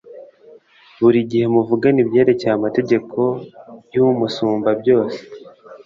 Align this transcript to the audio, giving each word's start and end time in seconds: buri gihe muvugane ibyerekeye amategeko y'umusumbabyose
buri 1.01 1.19
gihe 1.29 1.45
muvugane 1.55 1.99
ibyerekeye 2.03 2.53
amategeko 2.55 3.19
y'umusumbabyose 3.93 5.19